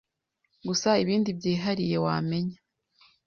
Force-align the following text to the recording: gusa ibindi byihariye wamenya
gusa 0.67 0.89
ibindi 1.03 1.29
byihariye 1.37 1.97
wamenya 2.05 2.57